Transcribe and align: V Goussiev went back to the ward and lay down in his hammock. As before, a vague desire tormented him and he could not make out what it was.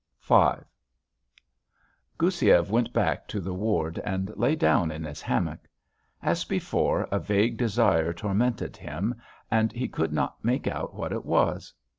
V 0.19 0.35
Goussiev 2.17 2.71
went 2.71 2.91
back 2.91 3.27
to 3.27 3.39
the 3.39 3.53
ward 3.53 3.99
and 3.99 4.35
lay 4.35 4.55
down 4.55 4.89
in 4.89 5.03
his 5.03 5.21
hammock. 5.21 5.67
As 6.23 6.43
before, 6.43 7.03
a 7.11 7.19
vague 7.19 7.55
desire 7.55 8.11
tormented 8.11 8.77
him 8.77 9.13
and 9.51 9.71
he 9.71 9.87
could 9.87 10.11
not 10.11 10.43
make 10.43 10.65
out 10.65 10.95
what 10.95 11.11
it 11.13 11.23
was. 11.23 11.71